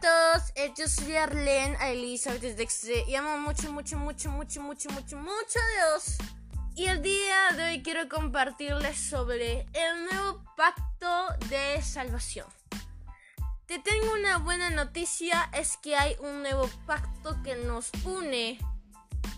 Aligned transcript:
todos, 0.00 0.52
eh, 0.54 0.72
yo 0.76 0.88
soy 0.88 1.14
Arlene 1.16 1.76
Elizabeth 1.92 2.56
Dexter 2.56 3.06
y 3.06 3.14
amo 3.16 3.36
mucho, 3.38 3.70
mucho, 3.72 3.98
mucho, 3.98 4.30
mucho, 4.30 4.62
mucho, 4.62 4.90
mucho, 4.90 5.16
mucho 5.18 5.58
a 5.58 5.76
Dios. 5.76 6.16
Y 6.74 6.86
el 6.86 7.02
día 7.02 7.50
de 7.56 7.64
hoy 7.64 7.82
quiero 7.82 8.08
compartirles 8.08 8.98
sobre 8.98 9.66
el 9.74 10.04
nuevo 10.10 10.42
pacto 10.56 11.26
de 11.50 11.82
salvación. 11.82 12.46
Te 13.66 13.78
tengo 13.78 14.12
una 14.14 14.38
buena 14.38 14.70
noticia, 14.70 15.50
es 15.52 15.76
que 15.76 15.96
hay 15.96 16.16
un 16.20 16.42
nuevo 16.42 16.68
pacto 16.86 17.42
que 17.42 17.56
nos 17.56 17.90
une 18.04 18.58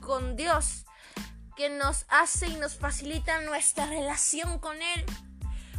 con 0.00 0.36
Dios, 0.36 0.84
que 1.56 1.70
nos 1.70 2.06
hace 2.08 2.46
y 2.46 2.54
nos 2.54 2.76
facilita 2.76 3.40
nuestra 3.40 3.86
relación 3.86 4.58
con 4.60 4.80
Él. 4.80 5.04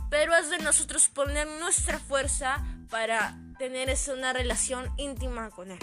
Pero 0.10 0.36
es 0.36 0.50
de 0.50 0.60
nosotros 0.60 1.08
poner 1.08 1.48
nuestra 1.48 1.98
fuerza 2.00 2.64
para 2.90 3.38
tener 3.64 3.90
esa 3.90 4.14
una 4.14 4.34
relación 4.34 4.94
íntima 4.98 5.50
con 5.50 5.72
Él. 5.72 5.80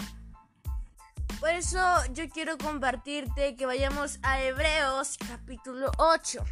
Por 1.39 1.49
eso 1.49 1.79
yo 2.13 2.29
quiero 2.29 2.59
compartirte 2.59 3.55
que 3.55 3.65
vayamos 3.65 4.19
a 4.21 4.39
Hebreos 4.39 5.17
capítulo 5.27 5.91
8. 5.97 6.45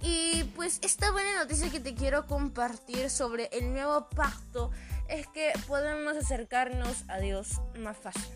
Y 0.00 0.44
pues 0.56 0.78
esta 0.80 1.10
buena 1.10 1.36
noticia 1.36 1.68
que 1.68 1.80
te 1.80 1.94
quiero 1.94 2.26
compartir 2.26 3.10
sobre 3.10 3.50
el 3.52 3.74
nuevo 3.74 4.08
pacto 4.08 4.70
es 5.06 5.26
que 5.26 5.52
podemos 5.66 6.16
acercarnos 6.16 7.04
a 7.08 7.18
Dios 7.18 7.60
más 7.78 7.98
fácil. 7.98 8.32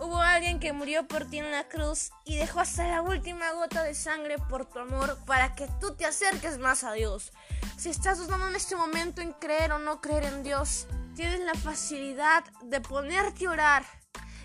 Hubo 0.00 0.18
alguien 0.18 0.58
que 0.58 0.72
murió 0.72 1.06
por 1.06 1.30
ti 1.30 1.38
en 1.38 1.52
la 1.52 1.68
cruz 1.68 2.10
y 2.24 2.38
dejó 2.38 2.58
hasta 2.58 2.88
la 2.88 3.02
última 3.02 3.52
gota 3.52 3.84
de 3.84 3.94
sangre 3.94 4.36
por 4.50 4.66
tu 4.66 4.80
amor 4.80 5.16
para 5.26 5.54
que 5.54 5.68
tú 5.80 5.94
te 5.94 6.06
acerques 6.06 6.58
más 6.58 6.82
a 6.82 6.92
Dios. 6.92 7.32
Si 7.76 7.90
estás 7.90 8.18
dudando 8.18 8.48
en 8.48 8.56
este 8.56 8.74
momento 8.74 9.20
en 9.20 9.32
creer 9.34 9.72
o 9.72 9.78
no 9.78 10.00
creer 10.00 10.24
en 10.24 10.42
Dios, 10.42 10.86
tienes 11.14 11.40
la 11.40 11.54
facilidad 11.54 12.42
de 12.62 12.80
ponerte 12.80 13.46
a 13.46 13.50
orar 13.50 13.86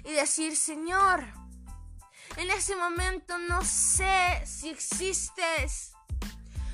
y 0.03 0.11
decir, 0.11 0.57
Señor, 0.57 1.23
en 2.35 2.51
este 2.51 2.75
momento 2.75 3.37
no 3.37 3.63
sé 3.63 4.45
si 4.45 4.69
existes. 4.69 5.93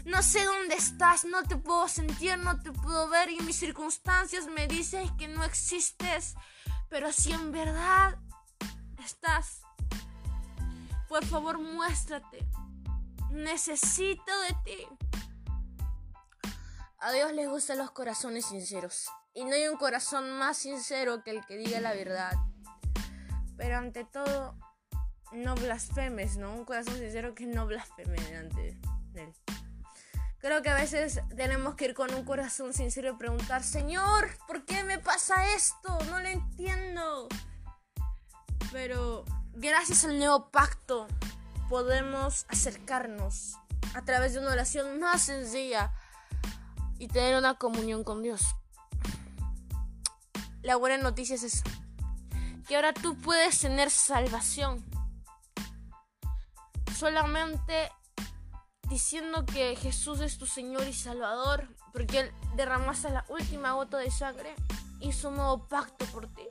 No 0.04 0.24
sé 0.24 0.46
dónde 0.46 0.76
estás, 0.76 1.26
no 1.26 1.44
te 1.44 1.58
puedo 1.58 1.88
sentir, 1.88 2.38
no 2.40 2.60
te 2.60 2.72
puedo 2.72 3.08
ver 3.08 3.30
y 3.30 3.40
mis 3.42 3.58
circunstancias 3.58 4.48
me 4.48 4.68
dicen 4.68 5.16
que 5.18 5.28
no 5.28 5.44
existes. 5.44 6.36
Pero 6.90 7.12
si 7.12 7.34
en 7.34 7.52
verdad 7.52 8.18
estás. 9.06 9.62
Por 11.08 11.24
favor, 11.24 11.60
muéstrate. 11.60 12.48
Necesito 13.30 14.32
de 14.42 14.56
ti. 14.64 15.08
A 17.00 17.12
Dios 17.12 17.32
le 17.34 17.46
gustan 17.46 17.78
los 17.78 17.92
corazones 17.92 18.48
sinceros. 18.48 19.08
Y 19.36 19.46
no 19.46 19.54
hay 19.54 19.68
un 19.68 19.78
corazón 19.78 20.32
más 20.32 20.58
sincero 20.58 21.24
que 21.24 21.30
el 21.30 21.46
que 21.46 21.56
diga 21.56 21.80
la 21.80 21.94
verdad. 21.94 22.34
Pero 23.56 23.78
ante 23.78 24.04
todo, 24.04 24.56
no 25.32 25.54
blasfemes, 25.54 26.38
¿no? 26.38 26.56
Un 26.56 26.66
corazón 26.66 26.98
sincero 26.98 27.36
que 27.36 27.46
no 27.46 27.68
blasfeme 27.68 28.20
delante 28.22 28.80
de 29.14 29.24
él. 29.24 29.34
Creo 30.40 30.64
que 30.64 30.70
a 30.70 30.76
veces 30.76 31.22
tenemos 31.36 31.76
que 31.76 31.86
ir 31.86 31.94
con 31.94 32.12
un 32.16 32.26
corazón 32.26 32.74
sincero 32.74 33.14
y 33.14 33.18
preguntar, 33.18 33.64
Señor, 33.64 34.30
¿por 34.48 34.66
qué 34.66 34.84
me 34.84 34.98
pasa 34.98 35.54
esto? 35.54 36.00
No 36.10 36.20
lo 36.20 36.28
entiendo. 36.28 37.28
Pero 38.72 39.24
gracias 39.54 40.04
al 40.04 40.18
nuevo 40.18 40.50
pacto 40.50 41.08
podemos 41.70 42.48
acercarnos 42.50 43.56
a 43.94 44.04
través 44.04 44.34
de 44.34 44.40
una 44.40 44.52
oración 44.52 45.00
más 45.00 45.22
sencilla 45.22 45.92
y 47.00 47.08
tener 47.08 47.38
una 47.38 47.56
comunión 47.56 48.04
con 48.04 48.24
Dios. 48.24 48.56
La 50.62 50.76
buena 50.76 50.98
noticia 50.98 51.36
es 51.36 51.44
eso. 51.44 51.64
Que 52.68 52.76
ahora 52.76 52.94
tú 52.94 53.18
puedes 53.18 53.60
tener 53.60 53.90
salvación. 53.90 54.84
Solamente 56.98 57.92
diciendo 58.90 59.46
que 59.46 59.76
Jesús 59.76 60.20
es 60.22 60.38
tu 60.38 60.46
Señor 60.46 60.88
y 60.88 60.94
Salvador. 60.94 61.68
Porque 61.94 62.20
Él 62.20 62.32
derramó 62.56 62.92
hasta 62.92 63.10
la 63.10 63.26
última 63.30 63.74
gota 63.74 63.98
de 63.98 64.12
sangre. 64.12 64.56
Hizo 65.00 65.30
un 65.30 65.36
nuevo 65.36 65.68
pacto 65.68 66.06
por 66.08 66.28
ti 66.28 66.48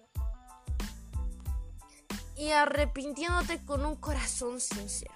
y 2.37 2.51
arrepintiéndote 2.51 3.65
con 3.65 3.85
un 3.85 3.97
corazón 3.97 4.61
sincero. 4.61 5.15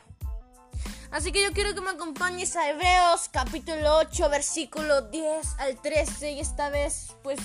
Así 1.10 1.32
que 1.32 1.42
yo 1.42 1.52
quiero 1.52 1.74
que 1.74 1.80
me 1.80 1.90
acompañes 1.90 2.54
a 2.56 2.70
Hebreos 2.70 3.28
capítulo 3.32 3.98
8 3.98 4.30
versículo 4.30 5.02
10 5.02 5.58
al 5.58 5.76
13 5.76 6.32
y 6.32 6.40
esta 6.40 6.70
vez 6.70 7.16
pues 7.24 7.40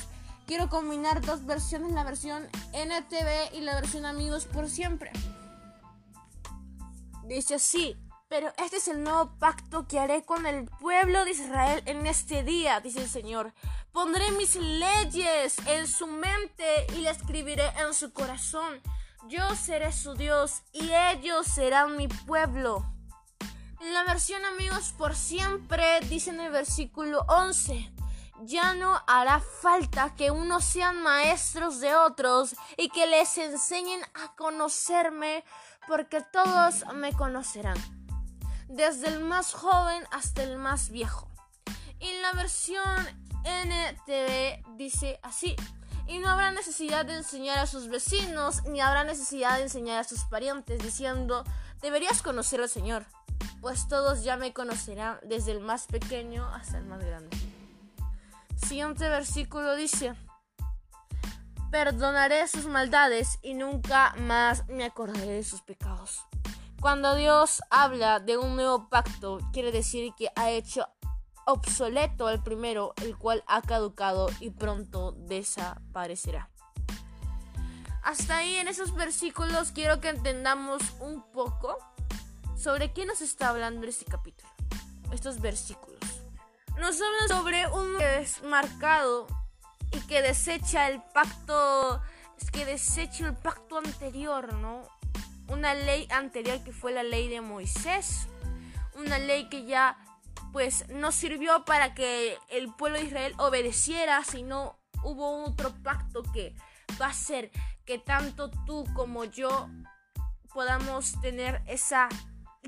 quiero 0.46 0.70
combinar 0.70 1.22
dos 1.22 1.46
versiones, 1.46 1.92
la 1.92 2.04
versión 2.04 2.48
NTV 2.74 3.56
y 3.56 3.62
la 3.62 3.74
versión 3.76 4.06
amigos 4.06 4.46
por 4.46 4.70
siempre. 4.70 5.12
Dice 7.24 7.56
así, 7.56 7.98
pero 8.28 8.54
este 8.64 8.78
es 8.78 8.88
el 8.88 9.04
nuevo 9.04 9.36
pacto 9.40 9.88
que 9.88 10.00
haré 10.00 10.24
con 10.24 10.46
el 10.46 10.66
pueblo 10.66 11.26
de 11.26 11.32
Israel 11.32 11.82
en 11.88 12.06
este 12.06 12.44
día, 12.44 12.80
dice 12.82 13.02
el 13.02 13.10
Señor. 13.10 13.52
Pondré 13.92 14.30
mis 14.34 14.56
leyes 14.58 15.56
en 15.68 15.88
su 15.88 16.06
mente 16.06 16.86
y 16.96 17.02
las 17.02 17.18
escribiré 17.18 17.68
en 17.80 17.96
su 17.96 18.14
corazón 18.14 18.82
yo 19.28 19.56
seré 19.56 19.92
su 19.92 20.14
Dios 20.14 20.62
y 20.72 20.92
ellos 20.92 21.48
serán 21.48 21.98
mi 21.98 22.08
pueblo. 22.08 22.86
En 23.82 23.94
la 23.94 24.04
versión 24.04 24.44
amigos 24.46 24.94
por 24.98 25.16
siempre 25.16 26.00
dice 26.10 26.30
en 26.30 26.40
el 26.40 26.52
versículo 26.52 27.26
11, 27.28 27.92
ya 28.42 28.74
no 28.74 29.02
hará 29.08 29.40
falta 29.40 30.16
que 30.16 30.32
unos 30.32 30.64
sean 30.64 31.02
maestros 31.02 31.80
de 31.80 31.96
otros 31.96 32.56
y 32.78 32.90
que 32.90 33.06
les 33.06 33.38
enseñen 33.38 34.02
a 34.14 34.36
conocerme 34.36 35.44
porque 35.88 36.22
todos 36.22 36.86
me 36.96 37.14
conocerán, 37.14 37.78
desde 38.68 39.08
el 39.08 39.20
más 39.20 39.54
joven 39.54 40.06
hasta 40.12 40.44
el 40.44 40.58
más 40.58 40.90
viejo. 40.90 41.30
En 42.00 42.22
la 42.22 42.34
versión 42.34 43.26
NTV 43.44 44.78
dice 44.78 45.20
así, 45.22 45.56
y 46.08 46.20
no 46.20 46.30
habrá 46.30 46.52
necesidad 46.52 47.06
de 47.06 47.18
enseñar 47.18 47.58
a 47.58 47.68
sus 47.68 47.88
vecinos, 47.88 48.64
ni 48.66 48.80
habrá 48.80 49.04
necesidad 49.04 49.58
de 49.58 49.64
enseñar 49.64 50.00
a 50.00 50.04
sus 50.04 50.22
parientes, 50.26 50.82
diciendo, 50.82 51.44
deberías 51.82 52.22
conocer 52.22 52.62
al 52.62 52.70
Señor, 52.70 53.06
pues 53.62 53.88
todos 53.88 54.24
ya 54.24 54.38
me 54.38 54.54
conocerán 54.54 55.20
desde 55.24 55.52
el 55.52 55.60
más 55.60 55.88
pequeño 55.88 56.46
hasta 56.54 56.78
el 56.78 56.86
más 56.86 57.04
grande. 57.04 57.36
Siguiente 58.58 59.10
versículo 59.10 59.76
dice, 59.76 60.14
perdonaré 61.72 62.48
sus 62.48 62.66
maldades 62.68 63.40
y 63.42 63.54
nunca 63.54 64.16
más 64.18 64.68
me 64.68 64.86
acordaré 64.86 65.34
de 65.34 65.44
sus 65.44 65.62
pecados. 65.62 66.26
Cuando 66.80 67.16
Dios 67.16 67.62
habla 67.70 68.20
de 68.20 68.38
un 68.38 68.56
nuevo 68.56 68.90
pacto, 68.90 69.40
quiere 69.52 69.72
decir 69.72 70.14
que 70.18 70.30
ha 70.36 70.52
hecho 70.52 70.88
obsoleto 71.46 72.30
el 72.30 72.42
primero, 72.42 72.94
el 73.02 73.18
cual 73.18 73.44
ha 73.48 73.62
caducado 73.62 74.30
y 74.40 74.52
pronto 74.52 75.14
desaparecerá. 75.14 76.50
Hasta 78.04 78.38
ahí 78.38 78.56
en 78.56 78.68
esos 78.68 78.94
versículos 78.94 79.72
quiero 79.72 80.00
que 80.00 80.10
entendamos 80.10 80.82
un 81.00 81.24
poco 81.32 81.78
sobre 82.66 82.92
qué 82.94 83.06
nos 83.06 83.22
está 83.22 83.50
hablando 83.50 83.86
este 83.86 84.06
capítulo. 84.06 84.50
Estos 85.12 85.40
versículos. 85.40 86.00
Nos 86.80 87.00
hablan 87.00 87.28
sobre 87.28 87.68
un 87.68 87.96
desmarcado 88.00 89.28
y 89.92 90.00
que 90.08 90.24
desecha 90.24 90.88
el 90.90 91.00
pacto, 91.14 92.02
es 92.42 92.50
que 92.50 92.66
desecha 92.66 93.28
el 93.28 93.36
pacto 93.36 93.78
anterior, 93.78 94.52
¿no? 94.56 94.82
Una 95.48 95.76
ley 95.76 96.08
anterior 96.10 96.64
que 96.64 96.74
fue 96.74 96.92
la 96.92 97.04
ley 97.04 97.28
de 97.30 97.40
Moisés, 97.40 98.28
una 98.96 99.20
ley 99.20 99.48
que 99.48 99.66
ya 99.66 100.00
pues 100.52 100.90
no 100.90 101.12
sirvió 101.12 101.66
para 101.66 101.94
que 101.94 102.36
el 102.50 102.74
pueblo 102.74 102.98
de 102.98 103.06
Israel 103.06 103.36
obedeciera, 103.38 104.24
sino 104.24 104.80
hubo 105.04 105.44
otro 105.44 105.72
pacto 105.84 106.24
que 106.34 106.56
va 107.00 107.10
a 107.10 107.14
ser 107.14 107.52
que 107.86 108.00
tanto 108.00 108.50
tú 108.66 108.86
como 108.96 109.24
yo 109.24 109.70
podamos 110.52 111.22
tener 111.22 111.62
esa 111.68 112.10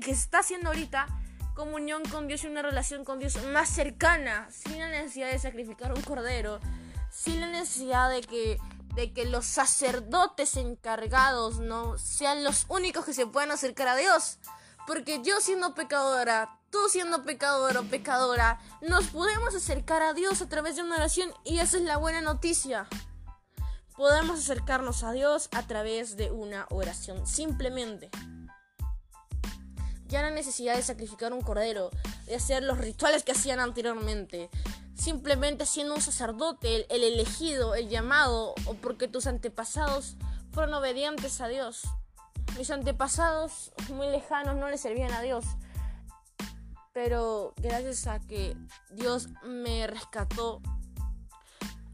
que 0.00 0.14
se 0.14 0.22
está 0.22 0.40
haciendo 0.40 0.68
ahorita 0.68 1.06
comunión 1.54 2.02
con 2.04 2.28
Dios 2.28 2.44
y 2.44 2.46
una 2.46 2.62
relación 2.62 3.04
con 3.04 3.18
Dios 3.18 3.42
más 3.52 3.68
cercana, 3.68 4.48
sin 4.50 4.78
la 4.78 4.88
necesidad 4.88 5.30
de 5.30 5.38
sacrificar 5.38 5.92
un 5.92 6.02
cordero, 6.02 6.60
sin 7.10 7.40
la 7.40 7.48
necesidad 7.48 8.10
de 8.10 8.20
que 8.20 8.58
de 8.94 9.12
que 9.12 9.26
los 9.26 9.46
sacerdotes 9.46 10.56
encargados 10.56 11.60
no 11.60 11.96
sean 11.98 12.42
los 12.42 12.66
únicos 12.68 13.04
que 13.04 13.14
se 13.14 13.26
puedan 13.26 13.52
acercar 13.52 13.86
a 13.86 13.94
Dios, 13.94 14.38
porque 14.88 15.22
yo 15.22 15.40
siendo 15.40 15.74
pecadora, 15.74 16.58
tú 16.70 16.78
siendo 16.88 17.22
pecador 17.22 17.76
o 17.76 17.84
pecadora, 17.84 18.58
nos 18.80 19.06
podemos 19.06 19.54
acercar 19.54 20.02
a 20.02 20.14
Dios 20.14 20.42
a 20.42 20.48
través 20.48 20.74
de 20.74 20.82
una 20.82 20.96
oración 20.96 21.32
y 21.44 21.60
esa 21.60 21.76
es 21.76 21.84
la 21.84 21.96
buena 21.96 22.22
noticia. 22.22 22.88
Podemos 23.96 24.40
acercarnos 24.40 25.04
a 25.04 25.12
Dios 25.12 25.48
a 25.52 25.64
través 25.66 26.16
de 26.16 26.32
una 26.32 26.66
oración, 26.70 27.24
simplemente. 27.24 28.10
Ya 30.08 30.22
no 30.22 30.30
necesidad 30.30 30.74
de 30.74 30.82
sacrificar 30.82 31.32
un 31.32 31.42
cordero, 31.42 31.90
de 32.26 32.34
hacer 32.34 32.62
los 32.62 32.78
rituales 32.78 33.22
que 33.24 33.32
hacían 33.32 33.60
anteriormente. 33.60 34.50
simplemente 34.94 35.64
siendo 35.64 35.94
un 35.94 36.00
sacerdote, 36.00 36.92
el, 36.92 37.04
elegido, 37.04 37.76
el 37.76 37.88
llamado, 37.88 38.54
o 38.66 38.74
porque 38.74 39.06
tus 39.06 39.28
antepasados 39.28 40.16
fueron 40.50 40.74
obedientes 40.74 41.40
a 41.40 41.46
Dios. 41.46 41.82
Mis 42.56 42.70
antepasados 42.72 43.70
muy 43.90 44.08
lejanos 44.08 44.56
no 44.56 44.68
le 44.68 44.76
servían 44.76 45.12
a 45.12 45.22
Dios. 45.22 45.44
Pero 46.92 47.54
gracias 47.58 48.08
a 48.08 48.18
que 48.18 48.56
Dios 48.90 49.28
me 49.44 49.86
rescató, 49.86 50.60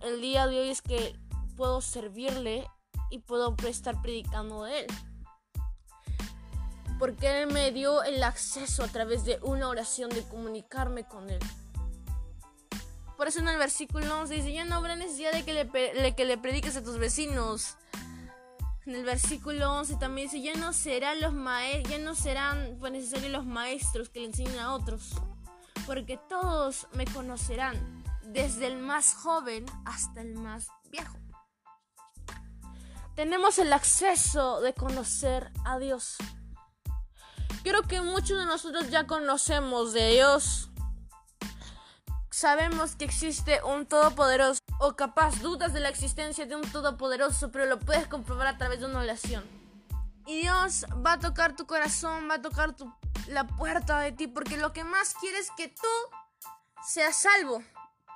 el 0.00 0.22
día 0.22 0.46
de 0.46 0.60
hoy 0.60 0.70
es 0.70 0.80
que 0.80 1.14
puedo 1.56 1.82
servirle 1.82 2.66
y 3.10 3.18
puedo 3.18 3.54
estar 3.66 4.00
predicando 4.00 4.64
de 4.64 4.80
Él. 4.80 4.86
Porque 7.04 7.42
Él 7.42 7.52
me 7.52 7.70
dio 7.70 8.02
el 8.02 8.22
acceso 8.22 8.82
a 8.82 8.88
través 8.88 9.26
de 9.26 9.38
una 9.42 9.68
oración 9.68 10.08
de 10.08 10.22
comunicarme 10.22 11.04
con 11.04 11.28
Él. 11.28 11.38
Por 13.18 13.28
eso 13.28 13.40
en 13.40 13.48
el 13.48 13.58
versículo 13.58 14.20
11 14.20 14.32
dice, 14.32 14.54
ya 14.54 14.64
no 14.64 14.76
habrá 14.76 14.96
necesidad 14.96 15.32
de 15.32 15.44
que 15.44 15.52
le, 15.52 16.14
que 16.14 16.24
le 16.24 16.38
prediques 16.38 16.78
a 16.78 16.82
tus 16.82 16.96
vecinos. 16.96 17.76
En 18.86 18.94
el 18.94 19.04
versículo 19.04 19.70
11 19.74 19.96
también 19.96 20.28
dice, 20.28 20.40
ya 20.40 20.54
no, 20.54 20.72
serán 20.72 21.20
los 21.20 21.34
ya 21.90 21.98
no 21.98 22.14
serán 22.14 22.78
pues, 22.80 22.92
necesarios 22.92 23.32
los 23.32 23.44
maestros 23.44 24.08
que 24.08 24.20
le 24.20 24.26
enseñen 24.28 24.58
a 24.58 24.72
otros, 24.72 25.10
porque 25.84 26.18
todos 26.30 26.88
me 26.94 27.04
conocerán, 27.04 28.02
desde 28.22 28.66
el 28.66 28.78
más 28.78 29.12
joven 29.12 29.66
hasta 29.84 30.22
el 30.22 30.36
más 30.36 30.68
viejo. 30.90 31.18
Tenemos 33.14 33.58
el 33.58 33.74
acceso 33.74 34.62
de 34.62 34.72
conocer 34.72 35.52
a 35.66 35.78
Dios. 35.78 36.16
Creo 37.64 37.82
que 37.82 38.00
muchos 38.00 38.38
de 38.38 38.46
nosotros 38.46 38.90
ya 38.90 39.06
conocemos 39.06 39.92
de 39.92 40.12
Dios 40.12 40.70
Sabemos 42.34 42.96
que 42.96 43.04
existe 43.04 43.62
un 43.62 43.86
todopoderoso 43.86 44.58
o 44.80 44.96
capaz 44.96 45.40
dudas 45.40 45.72
de 45.72 45.78
la 45.78 45.88
existencia 45.88 46.46
de 46.46 46.56
un 46.56 46.62
todopoderoso, 46.62 47.52
pero 47.52 47.64
lo 47.66 47.78
puedes 47.78 48.08
comprobar 48.08 48.48
a 48.48 48.58
través 48.58 48.80
de 48.80 48.86
una 48.86 48.98
oración. 48.98 49.44
Y 50.26 50.40
Dios 50.40 50.84
va 50.94 51.12
a 51.12 51.20
tocar 51.20 51.54
tu 51.54 51.64
corazón, 51.64 52.28
va 52.28 52.34
a 52.34 52.42
tocar 52.42 52.74
la 53.28 53.46
puerta 53.46 54.00
de 54.00 54.10
ti, 54.10 54.26
porque 54.26 54.56
lo 54.56 54.72
que 54.72 54.82
más 54.82 55.14
quiere 55.14 55.38
es 55.38 55.52
que 55.56 55.68
tú 55.68 55.88
seas 56.84 57.14
salvo. 57.14 57.62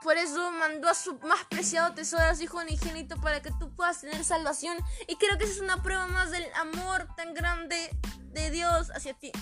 Por 0.03 0.17
eso 0.17 0.51
mandó 0.51 0.89
a 0.89 0.95
su 0.95 1.17
más 1.21 1.45
preciado 1.49 1.95
tesoro, 1.95 2.25
a 2.25 2.35
su 2.35 2.43
Hijo 2.43 2.59
unigénito, 2.59 3.21
para 3.21 3.41
que 3.41 3.53
tú 3.53 3.73
puedas 3.77 4.01
tener 4.01 4.25
salvación. 4.25 4.77
Y 5.07 5.15
creo 5.15 5.39
que 5.39 5.45
esa 5.45 5.55
es 5.55 5.61
una 5.61 5.81
prueba 5.81 6.09
más 6.09 6.33
del 6.33 6.45
amor 6.55 7.07
tan 7.17 7.35
grande 7.35 7.97
de 8.33 8.51
Dios 8.51 8.91
hacia 8.95 9.15
ti. 9.15 9.33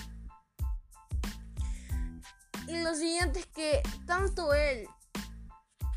Y 2.67 2.81
lo 2.81 2.93
siguiente 2.95 3.39
es 3.39 3.45
que 3.47 3.81
tanto 4.05 4.53
Él, 4.53 4.87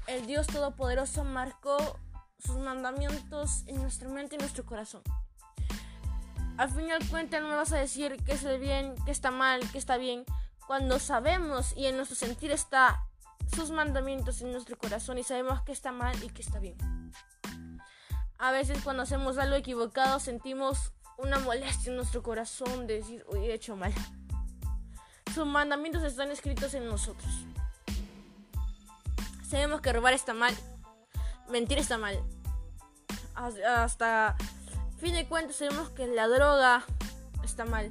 el 0.07 0.27
Dios 0.27 0.47
Todopoderoso, 0.47 1.25
marcó 1.25 1.99
sus 2.39 2.59
mandamientos 2.59 3.65
en 3.67 3.83
nuestra 3.83 4.09
mente 4.09 4.37
y 4.37 4.39
nuestro 4.39 4.65
corazón. 4.65 5.03
Al 6.57 6.71
final 6.71 7.01
cuenta 7.09 7.41
no 7.41 7.49
me 7.49 7.57
vas 7.57 7.73
a 7.73 7.79
decir 7.79 8.23
que 8.25 8.33
es 8.33 8.45
el 8.45 8.61
bien, 8.61 8.95
que 9.05 9.11
está 9.11 9.31
mal, 9.31 9.69
que 9.71 9.79
está 9.79 9.97
bien, 9.97 10.25
cuando 10.67 10.99
sabemos 10.99 11.73
y 11.77 11.87
en 11.87 11.97
nuestro 11.97 12.17
sentir 12.17 12.53
está 12.53 13.05
sus 13.55 13.71
mandamientos 13.71 14.41
en 14.43 14.53
nuestro 14.53 14.79
corazón 14.79 15.19
y 15.19 15.25
sabemos 15.25 15.63
que 15.63 15.73
está 15.73 15.91
mal 15.91 16.23
y 16.23 16.29
que 16.29 16.43
está 16.43 16.61
bien. 16.61 16.77
A 18.39 18.53
veces 18.53 18.83
cuando 18.85 19.03
hacemos 19.03 19.39
algo 19.39 19.57
equivocado 19.57 20.21
sentimos 20.21 20.93
una 21.23 21.39
molestia 21.39 21.91
en 21.91 21.97
nuestro 21.97 22.23
corazón 22.23 22.87
de 22.87 22.95
decir, 22.95 23.25
hoy 23.29 23.47
he 23.47 23.55
hecho 23.55 23.77
mal. 23.77 23.93
Sus 25.35 25.47
mandamientos 25.47 26.03
están 26.03 26.31
escritos 26.31 26.75
en 26.75 26.87
nosotros. 26.87 27.31
Sabemos 29.49 29.81
que 29.81 29.93
robar 29.93 30.13
está 30.13 30.35
mal, 30.35 30.55
mentir 31.49 31.79
está 31.79 31.99
mal. 31.99 32.19
Hasta 33.35 34.37
fin 34.99 35.15
de 35.15 35.27
cuentas 35.27 35.57
sabemos 35.57 35.91
que 35.91 36.07
la 36.07 36.29
droga 36.29 36.85
está 37.45 37.65
mal. 37.65 37.91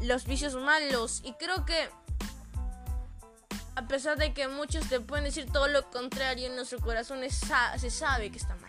Los 0.00 0.24
vicios 0.24 0.54
malos. 0.54 1.22
Y 1.24 1.32
creo 1.34 1.64
que 1.64 1.88
a 3.76 3.86
pesar 3.86 4.18
de 4.18 4.34
que 4.34 4.48
muchos 4.48 4.88
te 4.88 5.00
pueden 5.00 5.24
decir 5.24 5.50
todo 5.52 5.68
lo 5.68 5.88
contrario, 5.90 6.48
en 6.48 6.56
nuestro 6.56 6.80
corazón 6.80 7.20
se 7.30 7.90
sabe 7.90 8.30
que 8.30 8.38
está 8.38 8.56
mal. 8.56 8.67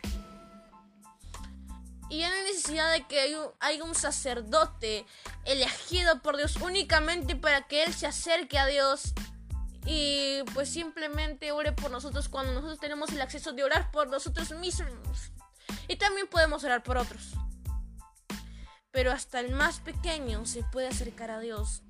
Y 2.10 2.24
hay 2.24 2.44
necesidad 2.44 2.92
de 2.92 3.06
que 3.06 3.38
haya 3.60 3.84
un 3.84 3.96
sacerdote 3.96 5.06
elegido 5.46 6.22
por 6.22 6.38
Dios 6.38 6.56
únicamente 6.58 7.36
para 7.36 7.68
que 7.68 7.84
Él 7.84 7.94
se 7.94 8.08
acerque 8.08 8.58
a 8.58 8.66
Dios 8.66 9.14
y 9.86 10.44
pues 10.54 10.70
simplemente 10.70 11.52
ore 11.52 11.72
por 11.72 11.92
nosotros 11.92 12.30
cuando 12.30 12.54
nosotros 12.54 12.80
tenemos 12.80 13.12
el 13.12 13.22
acceso 13.22 13.54
de 13.54 13.64
orar 13.64 13.92
por 13.92 14.08
nosotros 14.10 14.52
mismos. 14.52 15.32
Y 15.88 15.96
también 15.96 16.28
podemos 16.28 16.64
orar 16.64 16.84
por 16.84 16.98
otros. 16.98 17.34
Pero 18.92 19.12
hasta 19.12 19.40
el 19.40 19.52
más 19.52 19.80
pequeño 19.80 20.46
se 20.46 20.64
puede 20.64 20.88
acercar 20.88 21.32
a 21.32 21.40
Dios 21.40 21.84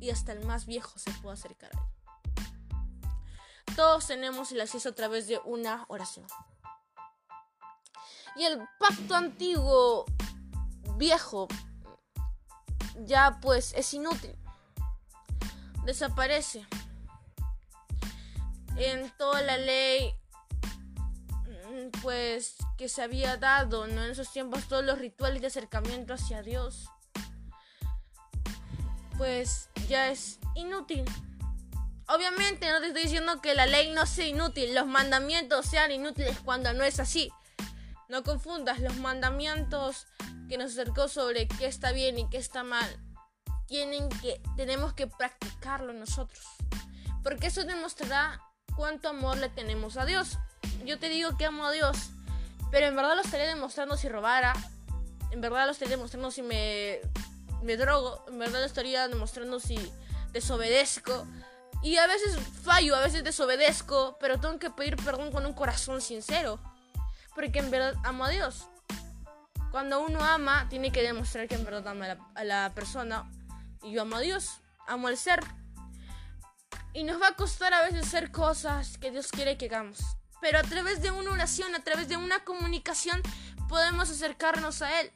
y 0.00 0.10
hasta 0.10 0.32
el 0.32 0.44
más 0.44 0.66
viejo 0.66 0.98
se 0.98 1.10
puede 1.22 1.34
acercar 1.34 1.70
a 1.74 1.78
Él. 1.78 1.94
Todos 3.76 4.06
tenemos 4.06 4.52
el 4.52 4.60
acceso 4.60 4.90
a 4.90 4.94
través 4.94 5.26
de 5.26 5.38
una 5.44 5.84
oración. 5.88 6.26
Y 8.36 8.44
el 8.44 8.58
pacto 8.78 9.14
antiguo 9.14 10.04
viejo 10.96 11.48
ya 13.04 13.38
pues 13.40 13.72
es 13.74 13.92
inútil. 13.94 14.34
Desaparece. 15.84 16.66
En 18.76 19.10
toda 19.18 19.40
la 19.42 19.56
ley 19.56 20.12
mm, 21.46 22.00
pues 22.02 22.56
que 22.76 22.88
se 22.88 23.02
había 23.02 23.36
dado, 23.36 23.86
¿no? 23.86 24.04
En 24.04 24.10
esos 24.10 24.32
tiempos 24.32 24.64
todos 24.68 24.84
los 24.84 24.98
rituales 24.98 25.40
de 25.40 25.46
acercamiento 25.46 26.14
hacia 26.14 26.42
Dios 26.42 26.90
pues 29.16 29.68
ya 29.88 30.10
es 30.10 30.38
inútil. 30.54 31.04
Obviamente 32.08 32.70
no 32.70 32.80
te 32.80 32.88
estoy 32.88 33.04
diciendo 33.04 33.40
que 33.40 33.54
la 33.54 33.66
ley 33.66 33.90
no 33.92 34.06
sea 34.06 34.26
inútil, 34.26 34.74
los 34.74 34.86
mandamientos 34.86 35.66
sean 35.66 35.90
inútiles 35.90 36.38
cuando 36.40 36.72
no 36.74 36.84
es 36.84 37.00
así. 37.00 37.30
No 38.08 38.22
confundas 38.22 38.80
los 38.80 38.96
mandamientos 38.96 40.06
que 40.48 40.58
nos 40.58 40.72
acercó 40.72 41.08
sobre 41.08 41.48
qué 41.48 41.66
está 41.66 41.92
bien 41.92 42.18
y 42.18 42.28
qué 42.28 42.36
está 42.36 42.62
mal. 42.62 42.88
Tienen 43.66 44.08
que, 44.10 44.42
tenemos 44.56 44.92
que 44.92 45.06
practicarlo 45.06 45.92
nosotros. 45.94 46.44
Porque 47.22 47.46
eso 47.46 47.64
demostrará 47.64 48.42
cuánto 48.76 49.08
amor 49.08 49.38
le 49.38 49.48
tenemos 49.48 49.96
a 49.96 50.04
Dios. 50.04 50.38
Yo 50.84 50.98
te 50.98 51.08
digo 51.08 51.36
que 51.38 51.46
amo 51.46 51.64
a 51.64 51.72
Dios, 51.72 51.96
pero 52.70 52.86
en 52.86 52.96
verdad 52.96 53.16
lo 53.16 53.22
estaría 53.22 53.46
demostrando 53.46 53.96
si 53.96 54.08
robara. 54.08 54.52
En 55.30 55.40
verdad 55.40 55.64
lo 55.64 55.72
estaría 55.72 55.96
demostrando 55.96 56.30
si 56.30 56.42
me, 56.42 57.00
me 57.62 57.78
drogo. 57.78 58.22
En 58.28 58.38
verdad 58.38 58.60
lo 58.60 58.66
estaría 58.66 59.08
demostrando 59.08 59.60
si 59.60 59.78
desobedezco. 60.32 61.26
Y 61.82 61.96
a 61.96 62.06
veces 62.06 62.38
fallo, 62.62 62.96
a 62.96 63.00
veces 63.00 63.24
desobedezco, 63.24 64.18
pero 64.20 64.38
tengo 64.38 64.58
que 64.58 64.70
pedir 64.70 64.96
perdón 64.96 65.32
con 65.32 65.46
un 65.46 65.54
corazón 65.54 66.02
sincero 66.02 66.60
porque 67.34 67.58
en 67.58 67.70
verdad 67.70 67.94
amo 68.04 68.24
a 68.24 68.30
Dios. 68.30 68.68
Cuando 69.70 70.00
uno 70.00 70.22
ama, 70.22 70.68
tiene 70.68 70.92
que 70.92 71.02
demostrar 71.02 71.48
que 71.48 71.56
en 71.56 71.64
verdad 71.64 71.88
ama 71.88 72.16
a 72.34 72.44
la, 72.44 72.72
persona. 72.74 73.28
Y 73.82 73.92
yo 73.92 74.02
amo 74.02 74.16
a 74.16 74.20
Dios, 74.20 74.60
amo 74.86 75.08
al 75.08 75.16
ser. 75.16 75.40
Y 76.92 77.02
nos 77.02 77.20
va 77.20 77.28
a 77.28 77.34
costar 77.34 77.74
a 77.74 77.82
veces 77.82 78.06
hacer 78.06 78.30
cosas 78.30 78.98
que 78.98 79.10
Dios 79.10 79.32
quiere 79.32 79.58
que 79.58 79.66
hagamos. 79.66 79.98
Pero 80.40 80.60
a 80.60 80.62
través 80.62 81.02
de 81.02 81.10
una 81.10 81.32
oración, 81.32 81.74
a 81.74 81.82
través 81.82 82.08
de 82.08 82.16
una 82.16 82.44
comunicación, 82.44 83.20
podemos 83.68 84.10
acercarnos 84.10 84.80
a 84.82 85.00
Él. 85.00 85.10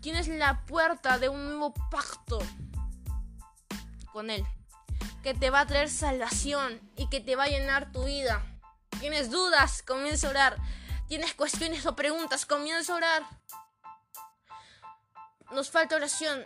Tienes 0.00 0.28
la 0.28 0.64
puerta 0.64 1.18
de 1.18 1.28
un 1.28 1.44
nuevo 1.44 1.74
pacto 1.90 2.38
con 4.14 4.30
Él. 4.30 4.46
Que 5.22 5.34
te 5.34 5.50
va 5.50 5.60
a 5.60 5.66
traer 5.66 5.90
salvación 5.90 6.80
y 6.96 7.10
que 7.10 7.20
te 7.20 7.36
va 7.36 7.44
a 7.44 7.48
llenar 7.48 7.92
tu 7.92 8.04
vida. 8.04 8.42
Tienes 8.98 9.30
dudas, 9.30 9.82
comienza 9.82 10.28
a 10.28 10.30
orar 10.30 10.56
tienes 11.08 11.34
cuestiones 11.34 11.86
o 11.86 11.96
preguntas, 11.96 12.46
comienza 12.46 12.92
a 12.92 12.96
orar. 12.96 13.22
Nos 15.52 15.70
falta 15.70 15.96
oración. 15.96 16.44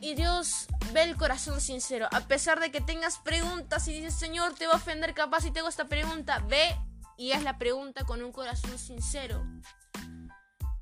Y 0.00 0.14
Dios 0.14 0.66
ve 0.92 1.02
el 1.02 1.16
corazón 1.16 1.60
sincero. 1.60 2.08
A 2.12 2.20
pesar 2.22 2.60
de 2.60 2.70
que 2.70 2.80
tengas 2.80 3.18
preguntas 3.18 3.86
y 3.88 3.94
dices, 3.94 4.14
Señor, 4.14 4.54
te 4.54 4.66
va 4.66 4.74
a 4.74 4.76
ofender 4.76 5.14
capaz 5.14 5.42
si 5.42 5.50
tengo 5.50 5.68
esta 5.68 5.86
pregunta, 5.86 6.38
ve 6.48 6.76
y 7.16 7.32
haz 7.32 7.42
la 7.42 7.58
pregunta 7.58 8.04
con 8.04 8.22
un 8.22 8.32
corazón 8.32 8.78
sincero. 8.78 9.44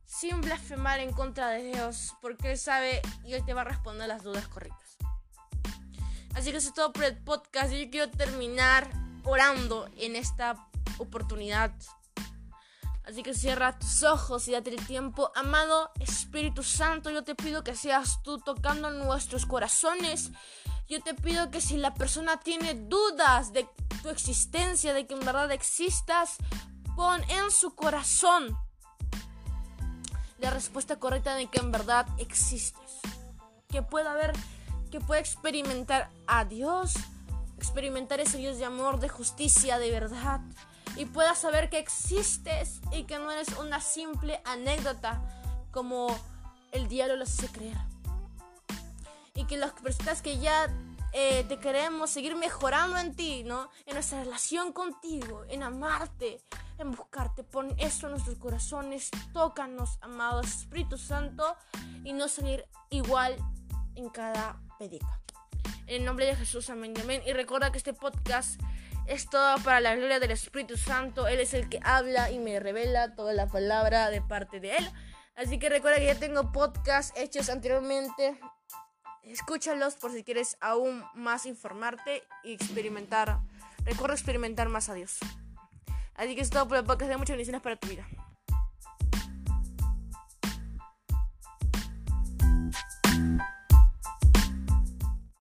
Sin 0.04 0.40
blasfemar 0.40 1.00
en 1.00 1.12
contra 1.12 1.50
de 1.50 1.64
Dios, 1.64 2.14
porque 2.21 2.52
Él 2.52 2.59
sabe 2.59 3.02
y 3.25 3.35
Él 3.35 3.44
te 3.44 3.54
va 3.54 3.62
a 3.62 3.64
responder 3.64 4.09
las 4.09 4.23
dudas 4.23 4.47
correctas. 4.49 4.97
Así 6.35 6.50
que 6.50 6.59
eso 6.59 6.68
es 6.68 6.75
todo 6.75 6.92
por 6.92 7.04
el 7.04 7.18
podcast. 7.18 7.73
Yo 7.73 7.90
quiero 7.90 8.11
terminar 8.11 8.88
orando 9.25 9.88
en 9.97 10.16
esta 10.16 10.68
oportunidad 10.99 11.73
Así 13.12 13.23
que 13.23 13.35
cierra 13.35 13.78
tus 13.78 14.04
ojos 14.04 14.49
y 14.49 14.52
date 14.52 14.71
el 14.71 14.87
tiempo. 14.87 15.33
Amado 15.35 15.90
Espíritu 16.00 16.62
Santo, 16.62 17.11
yo 17.11 17.25
te 17.25 17.35
pido 17.35 17.62
que 17.62 17.75
seas 17.75 18.23
tú 18.23 18.38
tocando 18.38 18.90
nuestros 18.90 19.45
corazones. 19.45 20.31
Yo 20.88 21.02
te 21.02 21.12
pido 21.12 21.50
que 21.50 21.61
si 21.61 21.76
la 21.76 21.92
persona 21.92 22.40
tiene 22.40 22.73
dudas 22.73 23.52
de 23.52 23.69
tu 24.02 24.09
existencia, 24.09 24.95
de 24.95 25.07
que 25.07 25.12
en 25.12 25.21
verdad 25.21 25.52
existas, 25.52 26.38
pon 26.97 27.23
en 27.28 27.50
su 27.50 27.75
corazón 27.75 28.57
la 30.38 30.49
respuesta 30.49 30.99
correcta 30.99 31.35
de 31.35 31.49
que 31.49 31.61
en 31.61 31.71
verdad 31.71 32.07
existes. 32.16 33.02
Que 33.69 33.83
pueda 33.83 34.12
haber, 34.12 34.33
que 34.90 35.00
pueda 35.00 35.21
experimentar 35.21 36.09
a 36.26 36.47
Dios, 36.47 36.95
experimentar 37.59 38.21
ese 38.21 38.38
Dios 38.38 38.57
de 38.57 38.64
amor, 38.64 39.00
de 39.00 39.11
justicia, 39.11 39.78
de 39.78 39.90
verdad. 39.90 40.40
Y 40.96 41.06
pueda 41.06 41.34
saber 41.34 41.70
que 41.70 41.78
existes 41.78 42.80
y 42.90 43.04
que 43.04 43.18
no 43.18 43.30
eres 43.30 43.49
una 43.58 43.80
simple 43.80 44.40
anécdota 44.44 45.22
como 45.70 46.08
el 46.72 46.88
diablo 46.88 47.16
lo 47.16 47.25
hace 47.25 47.49
creer. 47.49 47.78
Y 49.34 49.46
que 49.46 49.56
las 49.56 49.72
personas 49.72 50.20
que 50.20 50.38
ya 50.38 50.68
eh, 51.14 51.44
te 51.49 51.58
queremos 51.58 52.11
seguir 52.11 52.37
mejorando 52.37 52.99
en 52.99 53.14
ti, 53.14 53.44
¿no? 53.44 53.68
En 53.87 53.94
nuestra 53.94 54.25
relación 54.25 54.72
contigo, 54.72 55.44
en 55.49 55.62
amarte, 55.62 56.40
en 56.78 56.90
buscarte. 56.90 57.44
Pon 57.44 57.75
eso 57.78 58.06
en 58.06 58.12
nuestros 58.12 58.38
corazones, 58.38 59.11
tócanos, 59.32 59.99
amado 60.00 60.40
Espíritu 60.40 60.96
Santo, 60.96 61.56
y 62.04 62.14
no 62.14 62.28
salir 62.28 62.66
igual 62.90 63.37
en 63.94 64.08
cada 64.08 64.61
pedica. 64.78 65.20
En 65.87 66.00
el 66.00 66.04
nombre 66.04 66.26
de 66.26 66.37
Jesús, 66.37 66.70
amén 66.70 66.94
amén. 67.00 67.22
Y 67.26 67.32
recuerda 67.32 67.70
que 67.70 67.78
este 67.78 67.92
podcast 67.92 68.58
es 69.12 69.28
todo 69.28 69.59
para 69.62 69.81
la 69.81 69.95
gloria 69.95 70.21
del 70.21 70.31
Espíritu 70.31 70.76
Santo. 70.76 71.28
Él 71.28 71.40
es 71.40 71.54
el 71.54 71.69
que 71.69 71.81
habla 71.83 72.31
y 72.31 72.38
me 72.38 72.59
revela 72.61 73.14
toda 73.14 73.33
la 73.33 73.47
palabra 73.47 74.11
de 74.11 74.21
parte 74.23 74.61
de 74.61 74.76
Él. 74.76 74.90
Así 75.35 75.59
que 75.59 75.69
recuerda 75.69 75.99
que 75.99 76.07
ya 76.07 76.19
tengo 76.19 76.52
podcasts 76.52 77.12
hechos 77.16 77.49
anteriormente 77.49 78.38
Escúchalos 79.23 79.95
por 79.95 80.11
si 80.11 80.25
quieres 80.25 80.57
aún 80.61 81.04
más 81.14 81.47
informarte 81.47 82.25
y 82.42 82.54
experimentar. 82.54 83.38
Recuerda 83.85 84.14
experimentar 84.14 84.69
más 84.69 84.88
a 84.88 84.95
Dios. 84.95 85.19
Así 86.14 86.35
que 86.35 86.40
es 86.40 86.50
todo 86.50 86.66
por 86.66 86.76
el 86.76 86.85
podcast 86.85 87.09
de 87.09 87.16
muchas 87.16 87.35
bendiciones 87.35 87.62
para 87.62 87.76
tu 87.76 87.87
vida. 87.88 88.04